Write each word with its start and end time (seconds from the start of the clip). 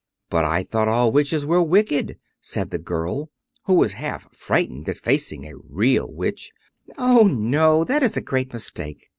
"But 0.31 0.45
I 0.45 0.63
thought 0.63 0.87
all 0.87 1.11
witches 1.11 1.45
were 1.45 1.61
wicked," 1.61 2.17
said 2.39 2.71
the 2.71 2.79
girl, 2.79 3.29
who 3.65 3.75
was 3.75 3.93
half 3.93 4.35
frightened 4.35 4.89
at 4.89 4.97
facing 4.97 5.45
a 5.45 5.53
real 5.69 6.11
witch. 6.11 6.51
"Oh, 6.97 7.27
no, 7.31 7.83
that 7.83 8.01
is 8.01 8.17
a 8.17 8.21
great 8.21 8.51
mistake. 8.51 9.05